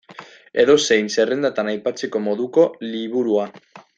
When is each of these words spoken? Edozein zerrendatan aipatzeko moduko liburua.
Edozein 0.63 1.11
zerrendatan 1.17 1.69
aipatzeko 1.75 2.21
moduko 2.31 2.67
liburua. 2.89 3.49